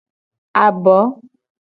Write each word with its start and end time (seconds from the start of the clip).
Abo. 0.63 0.97